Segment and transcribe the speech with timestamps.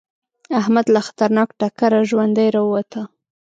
[0.59, 3.01] احمد له خطرناک ټکره ژوندی راووته.